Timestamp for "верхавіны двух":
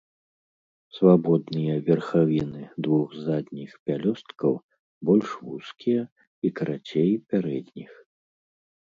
1.89-3.07